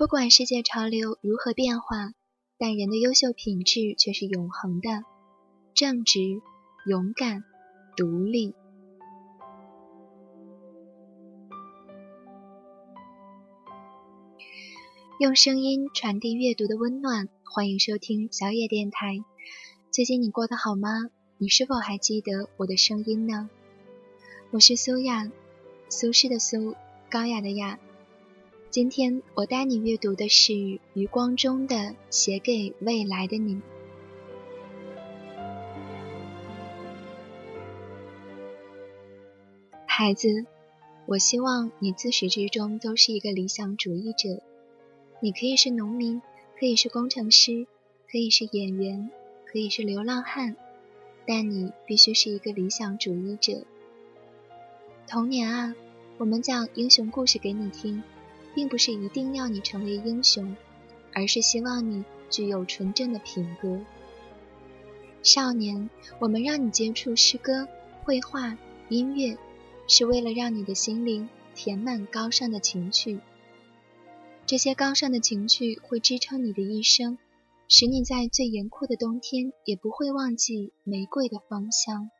[0.00, 2.14] 不管世界潮流如何变化，
[2.56, 5.04] 但人的优秀品质却是永恒的：
[5.74, 6.40] 正直、
[6.86, 7.44] 勇敢、
[7.98, 8.54] 独立。
[15.18, 19.22] 用声音传递阅读的温暖，欢迎收听小野电台。
[19.90, 21.10] 最近你过得好吗？
[21.36, 23.50] 你是否还记得我的声音呢？
[24.50, 25.30] 我是苏雅，
[25.90, 26.74] 苏轼的苏，
[27.10, 27.78] 高雅的雅。
[28.70, 30.54] 今天我带你阅读的是
[30.94, 31.74] 余光中的
[32.08, 33.56] 《写给未来的你》。
[39.84, 40.46] 孩子，
[41.06, 44.40] 我希望你自始至终都是一个理想主义者。
[45.18, 46.22] 你可以是农民，
[46.56, 47.66] 可以是工程师，
[48.08, 49.10] 可以是演员，
[49.46, 50.54] 可以是流浪汉，
[51.26, 53.64] 但你必须是一个理想主义者。
[55.08, 55.74] 童年啊，
[56.18, 58.00] 我们讲英雄故事给你听。
[58.54, 60.56] 并不是一定要你成为英雄，
[61.12, 63.80] 而是希望你具有纯正的品格。
[65.22, 67.68] 少年，我们让你接触诗歌、
[68.02, 68.56] 绘画、
[68.88, 69.36] 音乐，
[69.86, 73.20] 是为了让你的心灵填满高尚的情趣。
[74.46, 77.18] 这些高尚的情趣会支撑你的一生，
[77.68, 82.10] 使你在最严酷的冬天也不会忘记玫瑰的芳香。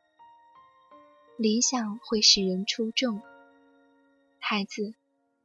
[1.37, 3.21] 理想会使人出众，
[4.37, 4.93] 孩子。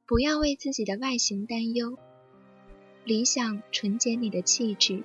[0.08, 1.98] 不要为自己的外形担忧，
[3.04, 5.02] 理想纯洁你的气质，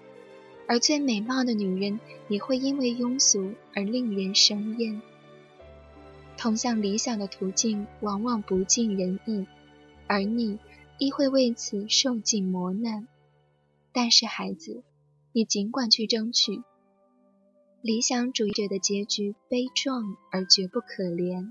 [0.68, 5.02] 而最美貌的女人也会因为庸俗而令人生厌。
[6.38, 9.48] 通向理想的途径往往不尽人意，
[10.06, 10.60] 而你
[11.00, 13.08] 亦会为此受尽磨难。
[13.92, 14.84] 但是孩子，
[15.34, 16.62] 你尽管去争取。
[17.81, 21.50] 理想主义者的结局悲壮而绝不可怜。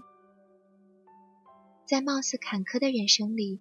[1.90, 3.58] 在貌似坎坷的人生里，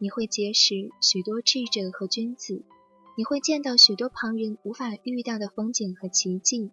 [0.00, 2.64] 你会结识许多智者和君子，
[3.16, 6.72] 你会见到许多旁人无法遇到的风景和奇迹。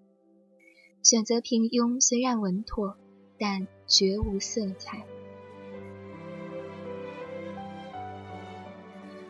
[1.04, 2.98] 选择平庸虽然稳妥，
[3.38, 5.06] 但绝无色彩。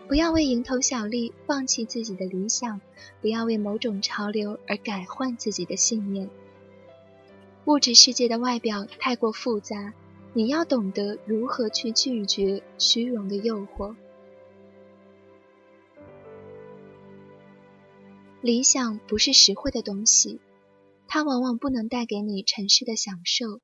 [0.08, 2.80] 不要为蝇头小利放弃自己的理想，
[3.20, 6.30] 不要为某种潮流而改换自己的信念。
[7.66, 9.94] 物质世界的外表太过复杂。
[10.38, 13.96] 你要懂得如何去拒绝虚荣的诱惑。
[18.42, 20.42] 理想不是实惠的东西，
[21.08, 23.62] 它往往不能带给你尘世的享受，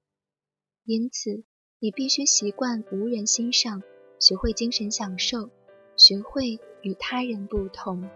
[0.86, 1.44] 因此
[1.80, 3.84] 你必须习惯无人欣赏，
[4.18, 5.50] 学会精神享受，
[5.98, 8.10] 学会与他人不同。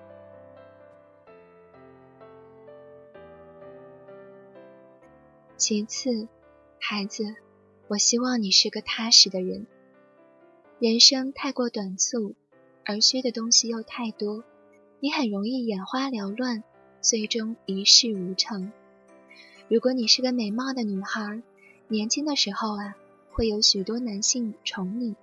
[5.58, 6.30] 其次，
[6.80, 7.36] 孩子。
[7.88, 9.68] 我希望你是个踏实的人。
[10.80, 12.34] 人生太过短促，
[12.84, 14.44] 而需的东西又太多，
[15.00, 16.64] 你很容易眼花缭乱，
[17.00, 18.72] 最终一事无成。
[19.68, 21.44] 如果你是个美貌的女孩，
[21.88, 22.96] 年轻的时候啊，
[23.32, 25.16] 会有许多男性宠你，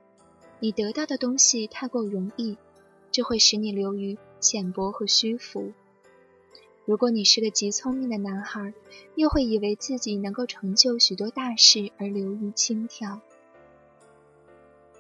[0.61, 2.57] 你得到的东西太过容易，
[3.11, 5.73] 这会使你流于浅薄和虚浮。
[6.85, 8.75] 如果你是个极聪明的男孩，
[9.15, 13.21] 又会以为自己能够成就许多大事而流于轻佻。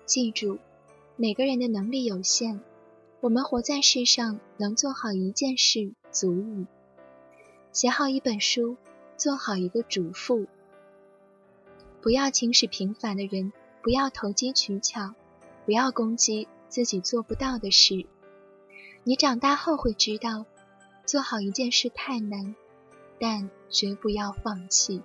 [0.07, 0.59] 记住，
[1.17, 2.61] 每个人的能力有限，
[3.21, 6.67] 我们活在世上，能做好一件事足矣。
[7.73, 8.77] 写好一本书，
[9.17, 10.47] 做好一个主妇。
[12.01, 15.15] 不要轻视平凡的人，不要投机取巧，
[15.67, 18.07] 不要攻击自己做不到的事。
[19.03, 20.47] 你长大后会知道。
[21.05, 22.55] 做好一件事太难，
[23.19, 25.03] 但绝不要放弃。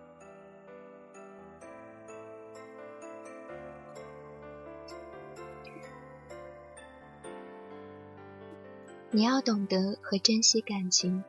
[9.10, 11.24] 你要懂得和珍惜感情，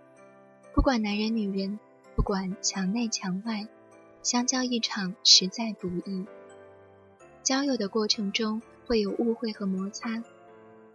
[0.74, 1.78] 不管男人女人，
[2.14, 3.66] 不管墙内墙外，
[4.22, 6.26] 相交一场实在不易。
[7.42, 10.22] 交友的过程中会有误会和摩擦，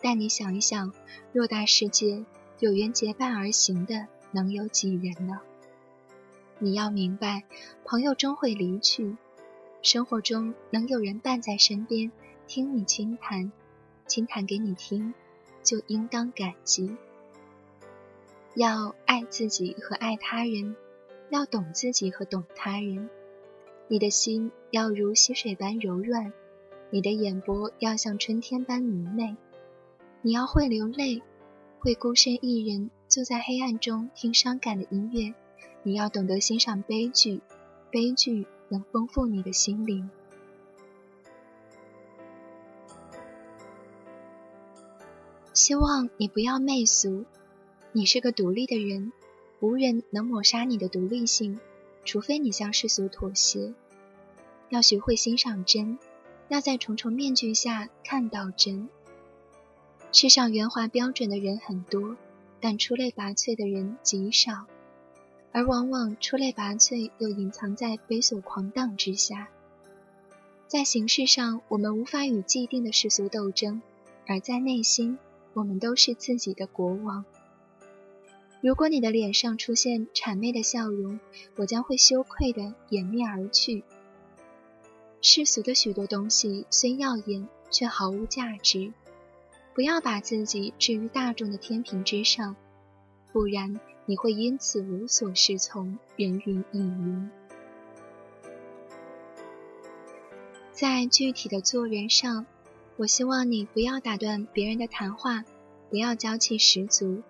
[0.01, 0.94] 但你想一想，
[1.33, 2.24] 偌大世界。
[2.63, 5.42] 有缘结伴而行的能有几人呢？
[6.60, 7.44] 你要明白，
[7.83, 9.18] 朋友终会离去，
[9.81, 12.10] 生活中能有人伴在身边，
[12.48, 13.51] 听你倾谈，
[14.07, 15.13] 倾谈给你听，
[15.62, 16.95] 就应当感激。
[18.56, 20.77] 要爱自己和爱他人，
[21.30, 23.09] 要懂自己和懂他人。
[23.89, 26.31] 你的心要如溪水般柔软，
[26.92, 29.36] 你的眼波要像春天般明媚。
[30.21, 31.21] 你要会流泪。
[31.83, 35.33] 会孤身一人坐在黑暗中听伤感的音乐，
[35.83, 37.41] 你要懂得欣赏悲剧，
[37.91, 40.09] 悲剧能丰富你的心灵。
[45.51, 47.25] 希望你不要媚俗，
[47.91, 49.12] 你是个独立的人，
[49.59, 51.59] 无人能抹杀你的独立性，
[52.06, 53.74] 除非你向世俗妥协。
[54.69, 56.00] 要学会欣赏真，
[56.47, 58.88] 要在重重面具下看到真。
[60.15, 62.15] 世上圆滑标准的人很多，
[62.62, 64.68] 但出类拔萃的人极少，
[65.51, 69.50] 而往往出类拔萃又隐藏在猥琐狂荡之下。
[70.68, 73.81] 在形式上，我们无法与既定的世俗斗争，
[74.27, 75.18] 而在内心。
[75.54, 77.25] 我们都是自己的国王。
[78.62, 81.19] 如果你的脸上出现谄媚的笑容，
[81.56, 83.83] 我将会羞愧的掩面而去。
[85.21, 88.94] 世俗的许多东西虽耀眼，却毫无价值。
[89.73, 92.55] 不要把自己置于大众的天平之上，
[93.31, 97.29] 不然你会因此无所适从，人云亦云。
[100.71, 102.45] 在具体的做人上。
[102.95, 105.43] 我希望你不要打断别人的谈话，
[105.89, 107.23] 不要娇气十足。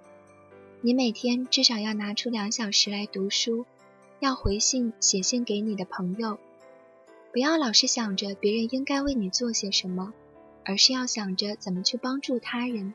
[0.81, 3.65] 你每天至少要拿出两小时来读书，
[4.19, 6.37] 要回信写信给你的朋友。
[7.31, 10.13] 不要老是想着别人应该为你做些什么，
[10.65, 12.93] 而是要想着怎么去帮助他人。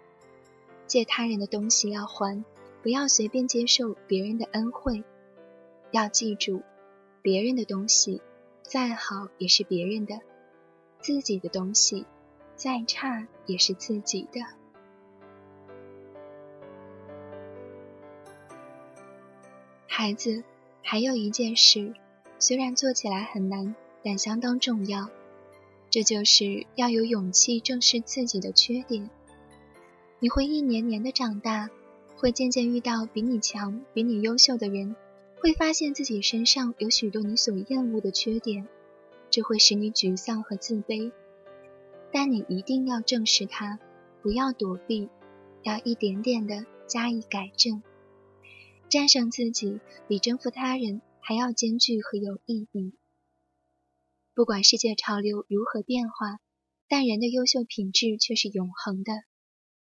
[0.86, 2.44] 借他人的东西要还，
[2.82, 5.04] 不要随便接受别人的恩惠。
[5.90, 6.62] 要记住，
[7.22, 8.22] 别人的东西
[8.62, 10.20] 再好也是别人的，
[11.00, 12.06] 自己的东西。
[12.56, 14.40] 再差也是自己的。
[19.86, 20.42] 孩子，
[20.82, 21.94] 还有一件事，
[22.40, 25.08] 虽然做起来很难，但相当重要，
[25.90, 29.08] 这就是要有勇气正视自己的缺点。
[30.20, 31.70] 你会一年年的长大，
[32.16, 34.96] 会渐渐遇到比你强、比你优秀的人，
[35.40, 38.68] 会发现自己身上有许多你所厌恶的缺点，
[39.30, 41.12] 这会使你沮丧和自卑。
[42.12, 43.78] 但你一定要正视它，
[44.22, 45.08] 不要躲避，
[45.62, 47.82] 要一点点的加以改正。
[48.88, 52.92] 战胜自己比征服他人还要艰巨和有意义。
[54.38, 56.38] 不管世界潮流如何变化，
[56.86, 59.12] 但人的优秀品质却是永恒的：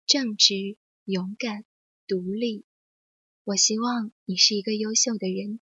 [0.05, 1.65] 正直、勇敢、
[2.07, 2.63] 独立。
[3.45, 5.59] 我希望你是一个优秀的人。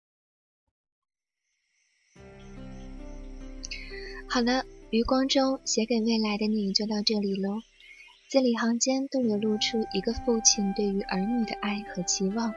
[4.28, 4.64] 好了。
[4.90, 7.60] 余光中写给未来的你就到这里喽，
[8.28, 12.54] 字里行间都流露出一个父亲对于儿女的爱和期望。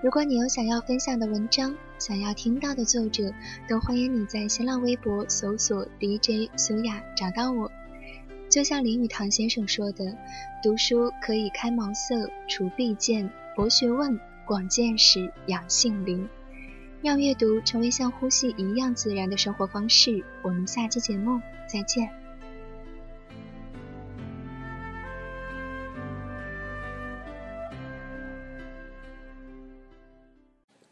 [0.00, 3.32] 如果你有想要分享的文章，想要听到的作者，
[3.68, 7.70] 都欢迎你在新浪微博搜索 DJ 苏雅找到我。
[8.48, 10.16] 就像林语堂先生说的，
[10.62, 16.28] 读书可以开茅塞、除弊见、博学问、广见识、养性灵。
[17.02, 20.24] 让阅读成为像呼吸一样自然的生活方式。
[20.42, 22.17] 我们下期节目再见。